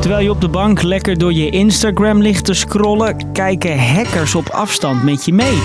Terwijl 0.00 0.22
je 0.22 0.30
op 0.30 0.40
de 0.40 0.48
bank 0.48 0.82
lekker 0.82 1.18
door 1.18 1.32
je 1.32 1.50
Instagram 1.50 2.22
ligt 2.22 2.44
te 2.44 2.54
scrollen, 2.54 3.32
kijken 3.32 3.78
hackers 3.78 4.34
op 4.34 4.48
afstand 4.48 5.02
met 5.02 5.24
je 5.24 5.32
mee. 5.32 5.58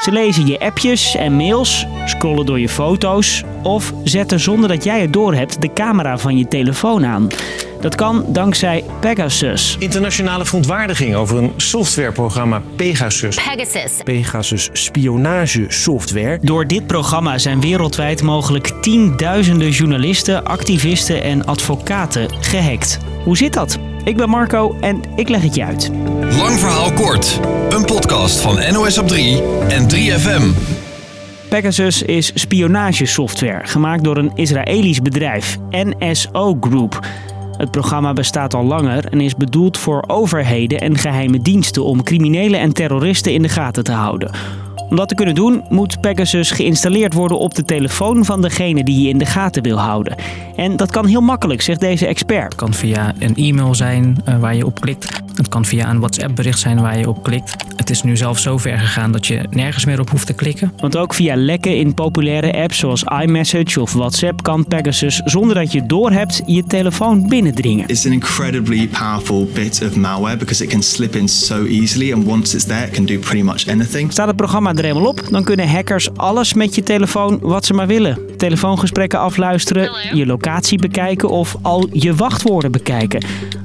Ze 0.00 0.12
lezen 0.12 0.46
je 0.46 0.60
appjes 0.60 1.16
en 1.16 1.36
mails, 1.36 1.86
scrollen 2.04 2.46
door 2.46 2.60
je 2.60 2.68
foto's 2.68 3.44
of 3.62 3.92
zetten 4.04 4.40
zonder 4.40 4.68
dat 4.68 4.84
jij 4.84 5.00
het 5.00 5.12
doorhebt 5.12 5.62
de 5.62 5.72
camera 5.72 6.18
van 6.18 6.38
je 6.38 6.48
telefoon 6.48 7.06
aan. 7.06 7.28
Dat 7.84 7.94
kan 7.94 8.24
dankzij 8.28 8.84
Pegasus. 9.00 9.76
Internationale 9.78 10.44
verontwaardiging 10.44 11.14
over 11.14 11.36
een 11.36 11.52
softwareprogramma 11.56 12.62
Pegasus. 12.76 13.36
Pegasus. 13.36 13.92
Pegasus 14.04 14.70
spionagesoftware. 14.72 16.38
Door 16.42 16.66
dit 16.66 16.86
programma 16.86 17.38
zijn 17.38 17.60
wereldwijd 17.60 18.22
mogelijk 18.22 18.72
tienduizenden 18.80 19.70
journalisten, 19.70 20.44
activisten 20.44 21.22
en 21.22 21.46
advocaten 21.46 22.28
gehackt. 22.40 22.98
Hoe 23.24 23.36
zit 23.36 23.52
dat? 23.52 23.78
Ik 24.04 24.16
ben 24.16 24.28
Marco 24.28 24.76
en 24.80 25.00
ik 25.16 25.28
leg 25.28 25.42
het 25.42 25.54
je 25.54 25.64
uit. 25.64 25.90
Lang 26.20 26.58
verhaal 26.58 26.92
kort. 26.92 27.40
Een 27.68 27.84
podcast 27.84 28.40
van 28.40 28.72
NOS 28.72 28.98
op 28.98 29.08
3 29.08 29.42
en 29.68 29.90
3FM. 29.90 30.72
Pegasus 31.48 32.02
is 32.02 32.30
spionagesoftware, 32.34 33.66
gemaakt 33.66 34.04
door 34.04 34.16
een 34.16 34.32
Israëlisch 34.34 35.02
bedrijf, 35.02 35.56
NSO 35.70 36.56
Group. 36.60 37.00
Het 37.56 37.70
programma 37.70 38.12
bestaat 38.12 38.54
al 38.54 38.64
langer 38.64 39.06
en 39.10 39.20
is 39.20 39.36
bedoeld 39.36 39.78
voor 39.78 40.04
overheden 40.06 40.80
en 40.80 40.98
geheime 40.98 41.42
diensten 41.42 41.84
om 41.84 42.02
criminelen 42.02 42.60
en 42.60 42.72
terroristen 42.72 43.32
in 43.32 43.42
de 43.42 43.48
gaten 43.48 43.84
te 43.84 43.92
houden. 43.92 44.30
Om 44.90 44.96
dat 44.96 45.08
te 45.08 45.14
kunnen 45.14 45.34
doen, 45.34 45.64
moet 45.68 46.00
Pegasus 46.00 46.50
geïnstalleerd 46.50 47.14
worden 47.14 47.38
op 47.38 47.54
de 47.54 47.64
telefoon 47.64 48.24
van 48.24 48.42
degene 48.42 48.84
die 48.84 49.02
je 49.02 49.08
in 49.08 49.18
de 49.18 49.26
gaten 49.26 49.62
wil 49.62 49.78
houden. 49.78 50.16
En 50.56 50.76
dat 50.76 50.90
kan 50.90 51.06
heel 51.06 51.20
makkelijk, 51.20 51.62
zegt 51.62 51.80
deze 51.80 52.06
expert. 52.06 52.44
Het 52.44 52.54
kan 52.54 52.72
via 52.72 53.14
een 53.18 53.36
e-mail 53.36 53.74
zijn 53.74 54.22
uh, 54.28 54.38
waar 54.38 54.54
je 54.54 54.66
op 54.66 54.80
klikt. 54.80 55.23
Het 55.34 55.48
kan 55.48 55.64
via 55.64 55.90
een 55.90 55.98
WhatsApp-bericht 55.98 56.58
zijn 56.58 56.80
waar 56.80 56.98
je 56.98 57.08
op 57.08 57.22
klikt. 57.22 57.56
Het 57.76 57.90
is 57.90 58.02
nu 58.02 58.16
zelfs 58.16 58.42
zo 58.42 58.58
ver 58.58 58.78
gegaan 58.78 59.12
dat 59.12 59.26
je 59.26 59.46
nergens 59.50 59.84
meer 59.84 60.00
op 60.00 60.10
hoeft 60.10 60.26
te 60.26 60.32
klikken. 60.32 60.72
Want 60.76 60.96
ook 60.96 61.14
via 61.14 61.36
lekken 61.36 61.76
in 61.76 61.94
populaire 61.94 62.52
apps 62.62 62.78
zoals 62.78 63.04
iMessage 63.22 63.80
of 63.80 63.92
WhatsApp 63.92 64.42
kan 64.42 64.66
Pegasus 64.66 65.20
zonder 65.24 65.54
dat 65.54 65.72
je 65.72 65.78
het 65.78 65.88
doorhebt 65.88 66.42
je 66.46 66.64
telefoon 66.64 67.28
binnendringen. 67.28 67.88
It's 67.88 68.06
an 68.06 68.12
incredibly 68.12 68.88
powerful 68.88 69.48
bit 69.54 69.82
of 69.86 69.96
malware 69.96 70.36
because 70.36 70.64
it 70.64 70.70
can 70.70 70.82
slip 70.82 71.14
in 71.14 71.28
so 71.28 71.64
easily 71.64 72.12
and 72.12 72.26
once 72.26 72.54
it's 72.54 72.64
there 72.64 72.86
it 72.86 72.90
can 72.90 73.04
do 73.04 73.18
pretty 73.18 73.42
much 73.42 73.68
anything. 73.68 74.12
Staat 74.12 74.26
het 74.26 74.36
programma 74.36 74.74
er 74.74 74.84
eenmaal 74.84 75.06
op, 75.06 75.22
dan 75.30 75.44
kunnen 75.44 75.68
hackers 75.68 76.16
alles 76.16 76.54
met 76.54 76.74
je 76.74 76.82
telefoon 76.82 77.38
wat 77.42 77.64
ze 77.64 77.74
maar 77.74 77.86
willen. 77.86 78.18
Telefoongesprekken 78.36 79.18
afluisteren, 79.18 79.90
je 80.12 80.26
locatie 80.26 80.78
bekijken 80.78 81.28
of 81.28 81.56
al 81.62 81.88
je 81.92 82.14
wachtwoorden 82.14 82.72
bekijken. 82.72 83.24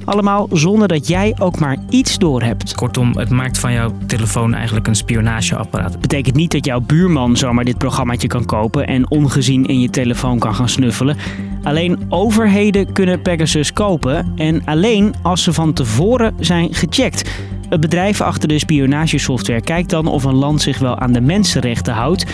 Allemaal 0.10 0.48
zonder 0.52 0.88
dat 0.88 1.08
jij 1.08 1.36
ook 1.40 1.60
maar 1.60 1.78
iets 1.90 2.18
doorhebt. 2.18 2.76
Kortom, 2.76 3.18
het 3.18 3.30
maakt 3.30 3.58
van 3.58 3.74
jouw 3.74 3.92
telefoon 4.08 4.54
eigenlijk 4.54 4.88
een 4.88 4.96
spionageapparaat. 4.96 6.00
Betekent 6.00 6.36
niet 6.36 6.52
dat 6.52 6.66
jouw 6.66 6.80
buurman 6.80 7.38
zomaar 7.38 7.66
dit 7.66 7.78
programmaatje 7.78 8.28
kan 8.28 8.46
kopen 8.46 8.88
en 8.88 9.12
ongezien 9.12 9.66
in 9.66 9.80
je 9.80 9.90
telefoon 9.90 10.40
kan 10.40 10.56
gaan 10.56 10.70
snuffelen. 10.70 11.18
Alleen 11.64 12.06
overheden 12.10 12.94
kunnen 12.94 13.22
Pegasus 13.22 13.74
kopen 13.74 14.34
en 14.36 14.62
alleen 14.66 15.14
als 15.22 15.44
ze 15.44 15.54
van 15.54 15.74
tevoren 15.74 16.36
zijn 16.40 16.74
gecheckt. 16.74 17.30
Het 17.70 17.80
bedrijf 17.80 18.22
achter 18.22 18.48
de 18.48 18.60
spionagesoftware 18.60 19.62
kijkt 19.62 19.90
dan 19.90 20.08
of 20.08 20.24
een 20.24 20.36
land 20.36 20.62
zich 20.62 20.80
wel 20.80 20.98
aan 20.98 21.12
de 21.12 21.22
mensenrechten 21.22 21.94
houdt 21.94 22.26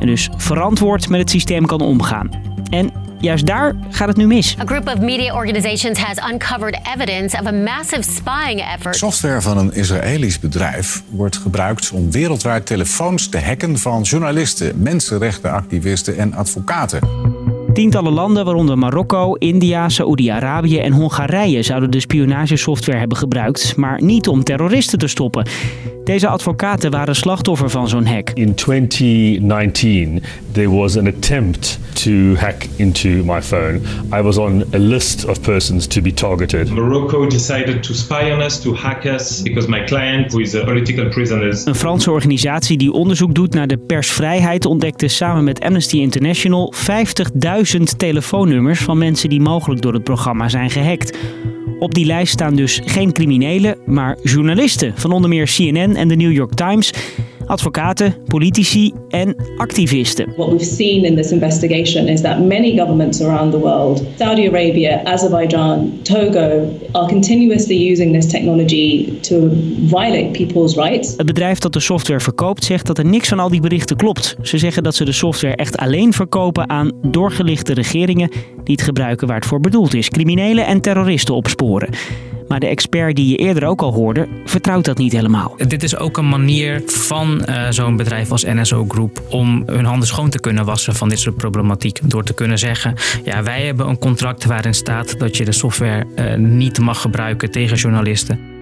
en 0.00 0.06
dus 0.06 0.28
verantwoord 0.36 1.08
met 1.08 1.20
het 1.20 1.30
systeem 1.30 1.66
kan 1.66 1.80
omgaan. 1.80 2.30
En 2.70 2.92
juist 3.20 3.46
daar 3.46 3.74
gaat 3.90 4.08
het 4.08 4.16
nu 4.16 4.26
mis. 4.26 4.56
A 4.60 4.64
group 4.64 4.88
of 4.88 4.98
media 4.98 5.34
organizations 5.34 5.98
has 5.98 6.30
uncovered 6.32 6.78
evidence 6.96 7.38
of 7.40 7.46
a 7.46 7.52
massive 7.52 8.02
spying 8.02 8.60
effort. 8.74 8.96
Software 8.96 9.40
van 9.40 9.58
een 9.58 9.72
Israëlisch 9.72 10.38
bedrijf 10.38 11.02
wordt 11.10 11.36
gebruikt 11.36 11.90
om 11.90 12.10
wereldwijd 12.10 12.66
telefoons 12.66 13.28
te 13.28 13.40
hacken 13.40 13.78
van 13.78 14.02
journalisten, 14.02 14.82
mensenrechtenactivisten 14.82 16.18
en 16.18 16.34
advocaten. 16.34 17.00
Tientallen 17.78 18.12
landen, 18.12 18.44
waaronder 18.44 18.78
Marokko, 18.78 19.34
India, 19.34 19.88
Saoedi-Arabië 19.88 20.78
en 20.78 20.92
Hongarije, 20.92 21.62
zouden 21.62 21.90
de 21.90 22.00
spionagesoftware 22.00 22.98
hebben 22.98 23.18
gebruikt, 23.18 23.76
maar 23.76 24.02
niet 24.02 24.28
om 24.28 24.44
terroristen 24.44 24.98
te 24.98 25.06
stoppen. 25.06 25.46
Deze 26.04 26.28
advocaten 26.28 26.90
waren 26.90 27.16
slachtoffer 27.16 27.70
van 27.70 27.88
zo'n 27.88 28.06
hack. 28.06 28.30
In 28.34 28.54
2019, 28.54 30.22
there 30.52 30.70
was 30.70 30.96
an 30.96 31.06
attempt 31.06 31.78
to 31.92 32.34
hack 32.34 32.66
into 32.76 33.08
my 33.08 33.42
phone. 33.42 33.80
I 34.18 34.22
was 34.22 34.36
on 34.36 34.64
a 34.74 34.78
list 34.78 35.24
of 35.24 35.40
persons 35.40 35.86
to 35.86 36.00
be 36.00 36.14
targeted. 36.14 36.70
Morocco 36.70 37.26
decided 37.26 37.82
to 37.82 37.94
spy 37.94 38.30
on 38.32 38.40
us, 38.42 38.60
to 38.60 38.74
hack 38.74 39.04
us, 39.04 39.42
because 39.42 39.68
my 39.68 39.84
client, 39.84 40.32
who 40.32 40.40
is 40.40 40.54
a 40.54 40.64
political 40.64 41.08
prisoner. 41.08 41.62
Een 41.64 41.74
Franse 41.74 42.10
organisatie 42.10 42.78
die 42.78 42.92
onderzoek 42.92 43.34
doet 43.34 43.54
naar 43.54 43.66
de 43.66 43.78
persvrijheid 43.78 44.64
ontdekte 44.66 45.08
samen 45.08 45.44
met 45.44 45.60
Amnesty 45.60 45.96
International 45.96 46.74
50.000 46.76 47.67
telefoonnummers 47.96 48.80
van 48.80 48.98
mensen 48.98 49.28
die 49.28 49.40
mogelijk 49.40 49.80
door 49.80 49.92
het 49.92 50.04
programma 50.04 50.48
zijn 50.48 50.70
gehackt. 50.70 51.18
Op 51.78 51.94
die 51.94 52.04
lijst 52.04 52.32
staan 52.32 52.54
dus 52.54 52.80
geen 52.84 53.12
criminelen, 53.12 53.78
maar 53.86 54.18
journalisten 54.22 54.92
van 54.96 55.12
onder 55.12 55.30
meer 55.30 55.46
CNN 55.46 55.96
en 55.96 56.08
de 56.08 56.16
New 56.16 56.32
York 56.32 56.54
Times, 56.54 56.92
advocaten, 57.48 58.14
politici 58.26 58.92
en 59.08 59.36
activisten. 59.56 60.32
What 60.36 60.48
we've 60.48 60.64
seen 60.64 61.04
in 61.04 61.16
this 61.16 61.30
investigation 61.30 62.08
is 62.08 62.20
that 62.20 62.38
many 62.38 62.76
governments 62.76 63.20
around 63.20 63.50
the 63.50 63.58
world, 63.58 64.02
Saudi 64.18 64.46
Arabia, 64.46 65.00
Azerbaijan, 65.04 65.92
Togo, 66.02 66.68
are 66.92 67.06
continuously 67.06 67.90
using 67.90 68.12
this 68.12 68.26
technology 68.26 69.18
to 69.20 69.48
violate 69.86 70.30
people's 70.30 70.74
rights. 70.74 71.14
Het 71.16 71.26
bedrijf 71.26 71.58
dat 71.58 71.72
de 71.72 71.80
software 71.80 72.20
verkoopt 72.20 72.64
zegt 72.64 72.86
dat 72.86 72.98
er 72.98 73.04
niks 73.04 73.28
van 73.28 73.38
al 73.38 73.48
die 73.48 73.60
berichten 73.60 73.96
klopt. 73.96 74.36
Ze 74.42 74.58
zeggen 74.58 74.82
dat 74.82 74.94
ze 74.94 75.04
de 75.04 75.12
software 75.12 75.56
echt 75.56 75.76
alleen 75.76 76.12
verkopen 76.12 76.68
aan 76.68 76.92
doorgelichte 77.02 77.74
regeringen 77.74 78.30
die 78.64 78.74
het 78.74 78.82
gebruiken 78.82 79.26
waar 79.26 79.36
het 79.36 79.46
voor 79.46 79.60
bedoeld 79.60 79.94
is: 79.94 80.08
criminelen 80.08 80.66
en 80.66 80.80
terroristen 80.80 81.34
opsporen. 81.34 81.88
Maar 82.48 82.60
de 82.60 82.66
expert 82.66 83.16
die 83.16 83.28
je 83.28 83.36
eerder 83.36 83.68
ook 83.68 83.82
al 83.82 83.92
hoorde, 83.92 84.28
vertrouwt 84.44 84.84
dat 84.84 84.98
niet 84.98 85.12
helemaal. 85.12 85.54
Dit 85.66 85.82
is 85.82 85.96
ook 85.96 86.16
een 86.16 86.28
manier 86.28 86.82
van 86.86 87.42
uh, 87.48 87.66
zo'n 87.70 87.96
bedrijf 87.96 88.30
als 88.30 88.44
NSO 88.44 88.84
Group 88.88 89.22
om 89.28 89.62
hun 89.66 89.84
handen 89.84 90.08
schoon 90.08 90.30
te 90.30 90.40
kunnen 90.40 90.64
wassen 90.64 90.94
van 90.94 91.08
dit 91.08 91.18
soort 91.18 91.36
problematiek. 91.36 92.00
Door 92.02 92.24
te 92.24 92.34
kunnen 92.34 92.58
zeggen, 92.58 92.94
ja, 93.24 93.42
wij 93.42 93.62
hebben 93.62 93.88
een 93.88 93.98
contract 93.98 94.44
waarin 94.44 94.74
staat 94.74 95.18
dat 95.18 95.36
je 95.36 95.44
de 95.44 95.52
software 95.52 96.06
uh, 96.16 96.34
niet 96.34 96.78
mag 96.78 97.00
gebruiken 97.00 97.50
tegen 97.50 97.76
journalisten. 97.76 98.57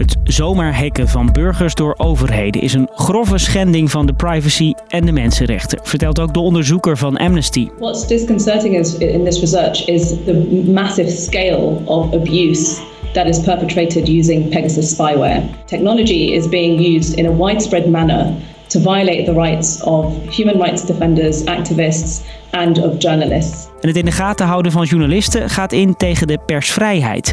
Het 0.00 0.16
zomaar 0.24 0.80
hacken 0.80 1.08
van 1.08 1.32
burgers 1.32 1.74
door 1.74 1.94
overheden 1.98 2.62
is 2.62 2.74
een 2.74 2.88
grove 2.94 3.38
schending 3.38 3.90
van 3.90 4.06
de 4.06 4.12
privacy 4.12 4.72
en 4.88 5.04
de 5.06 5.12
mensenrechten, 5.12 5.78
vertelt 5.82 6.20
ook 6.20 6.34
de 6.34 6.40
onderzoeker 6.40 6.96
van 6.96 7.16
Amnesty. 7.16 7.68
What's 7.78 8.06
disconcerting 8.06 8.78
is, 8.78 8.98
in 8.98 9.24
this 9.24 9.40
research 9.40 9.86
is 9.86 10.08
the 10.08 10.64
massive 10.72 11.10
scale 11.10 11.80
of 11.84 12.14
abuse 12.14 12.80
that 13.12 13.26
is 13.26 13.40
perpetrated 13.40 14.08
using 14.08 14.48
Pegasus 14.48 14.90
spyware. 14.90 15.42
Technology 15.66 16.32
is 16.32 16.48
being 16.48 16.96
used 16.96 17.14
in 17.14 17.26
a 17.26 17.32
widespread 17.46 17.86
manner 17.86 18.32
to 18.66 18.80
violate 18.80 19.24
the 19.24 19.34
rights 19.34 19.82
of 19.82 20.04
human 20.36 20.62
rights 20.62 20.86
defenders, 20.86 21.44
activists 21.44 22.20
and 22.50 22.78
of 22.78 22.92
journalists. 22.98 23.68
En 23.80 23.88
het 23.88 23.96
in 23.96 24.04
de 24.04 24.12
gaten 24.12 24.46
houden 24.46 24.72
van 24.72 24.84
journalisten 24.84 25.50
gaat 25.50 25.72
in 25.72 25.96
tegen 25.96 26.26
de 26.26 26.38
persvrijheid. 26.46 27.32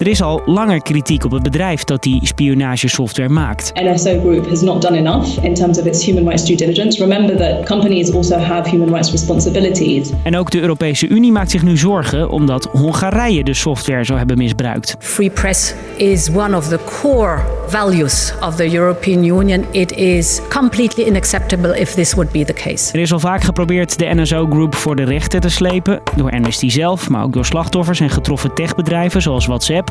Er 0.00 0.08
is 0.08 0.22
al 0.22 0.42
langer 0.46 0.82
kritiek 0.82 1.24
op 1.24 1.30
het 1.30 1.42
bedrijf 1.42 1.84
dat 1.84 2.02
die 2.02 2.26
spionagesoftware 2.26 3.28
maakt. 3.28 3.72
NSO 3.74 4.20
Group 4.20 4.48
has 4.48 4.60
not 4.60 4.82
done 4.82 4.96
enough 4.96 5.44
in 5.44 5.54
terms 5.54 5.78
of 5.78 5.86
its 5.86 6.04
human 6.04 6.24
rights 6.24 6.44
due 6.44 6.56
diligence. 6.56 7.00
Remember 7.00 7.36
that 7.36 7.66
companies 7.66 8.14
also 8.14 8.36
have 8.36 8.70
human 8.70 8.88
rights 8.88 9.10
responsibilities. 9.10 10.10
En 10.22 10.36
ook 10.36 10.50
de 10.50 10.60
Europese 10.60 11.08
Unie 11.08 11.32
maakt 11.32 11.50
zich 11.50 11.62
nu 11.62 11.76
zorgen 11.76 12.30
omdat 12.30 12.68
Hongarije 12.72 13.44
de 13.44 13.54
software 13.54 14.04
zou 14.04 14.18
hebben 14.18 14.38
misbruikt. 14.38 14.96
Free 14.98 15.30
press 15.30 15.74
is 15.96 16.30
one 16.34 16.56
of 16.56 16.68
the 16.68 16.78
core 17.00 17.38
values 17.66 18.32
of 18.40 18.56
the 18.56 18.74
European 18.74 19.24
Union. 19.24 19.64
It 19.70 19.92
is 19.92 20.40
completely 20.48 21.08
unacceptable 21.08 21.80
if 21.80 21.94
this 21.94 22.14
would 22.14 22.32
be 22.32 22.44
the 22.44 22.52
case. 22.52 22.92
Er 22.92 23.00
is 23.00 23.12
al 23.12 23.18
vaak 23.20 23.42
geprobeerd 23.42 23.98
de 23.98 24.14
NSO 24.14 24.46
Group 24.50 24.74
voor 24.74 24.96
de 24.96 25.04
rechter 25.04 25.40
te 25.40 25.48
slepen 25.48 26.00
door 26.16 26.30
Amnesty 26.30 26.68
zelf, 26.70 27.08
maar 27.08 27.22
ook 27.22 27.32
door 27.32 27.44
slachtoffers 27.44 28.00
en 28.00 28.10
getroffen 28.10 28.54
techbedrijven 28.54 29.22
zoals 29.22 29.46
WhatsApp. 29.46 29.88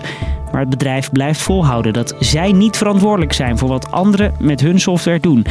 Maar 0.51 0.61
het 0.61 0.69
bedrijf 0.69 1.11
blijft 1.11 1.41
volhouden 1.41 1.93
dat 1.93 2.15
zij 2.19 2.51
niet 2.51 2.77
verantwoordelijk 2.77 3.33
zijn 3.33 3.57
voor 3.57 3.69
wat 3.69 3.91
anderen 3.91 4.33
met 4.39 4.61
hun 4.61 4.79
software 4.79 5.19
doen. 5.19 5.45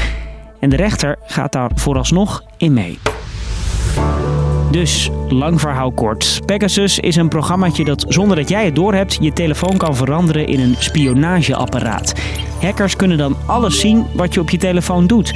En 0.60 0.70
de 0.70 0.76
rechter 0.76 1.16
gaat 1.22 1.52
daar 1.52 1.70
vooralsnog 1.74 2.42
in 2.56 2.72
mee. 2.72 2.98
Dus, 4.70 5.10
lang 5.28 5.60
verhaal 5.60 5.92
kort. 5.92 6.40
Pegasus 6.46 6.98
is 6.98 7.16
een 7.16 7.28
programmaatje 7.28 7.84
dat 7.84 8.04
zonder 8.08 8.36
dat 8.36 8.48
jij 8.48 8.64
het 8.64 8.74
doorhebt 8.74 9.18
je 9.20 9.32
telefoon 9.32 9.76
kan 9.76 9.96
veranderen 9.96 10.46
in 10.46 10.60
een 10.60 10.74
spionageapparaat. 10.78 12.12
Hackers 12.60 12.96
kunnen 12.96 13.18
dan 13.18 13.36
alles 13.46 13.80
zien 13.80 14.06
wat 14.12 14.34
je 14.34 14.40
op 14.40 14.50
je 14.50 14.58
telefoon 14.58 15.06
doet. 15.06 15.32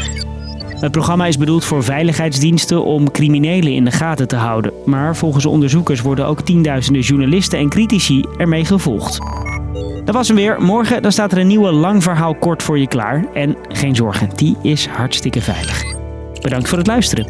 Het 0.82 0.93
programma 0.93 1.26
is 1.26 1.38
bedoeld 1.38 1.64
voor 1.64 1.84
veiligheidsdiensten 1.84 2.84
om 2.84 3.11
criminelen 3.11 3.73
in 3.73 3.84
de 3.84 3.90
gaten 3.90 4.29
te 4.29 4.37
houden. 4.37 4.73
Maar 4.84 5.17
volgens 5.17 5.46
onderzoekers 5.46 6.00
worden 6.00 6.26
ook 6.26 6.40
tienduizenden 6.40 7.02
journalisten 7.02 7.58
en 7.58 7.69
critici 7.69 8.25
ermee 8.37 8.64
gevolgd. 8.64 9.19
Dat 10.05 10.14
was 10.14 10.29
hem 10.29 10.37
weer. 10.37 10.62
Morgen 10.62 11.02
dan 11.02 11.12
staat 11.12 11.32
er 11.32 11.38
een 11.38 11.46
nieuwe 11.46 11.73
lang 11.73 12.02
verhaal 12.02 12.34
kort 12.34 12.62
voor 12.62 12.79
je 12.79 12.87
klaar. 12.87 13.25
En 13.34 13.56
geen 13.69 13.96
zorgen, 13.96 14.29
die 14.37 14.56
is 14.62 14.87
hartstikke 14.87 15.40
veilig. 15.40 15.84
Bedankt 16.40 16.69
voor 16.69 16.79
het 16.79 16.87
luisteren. 16.87 17.26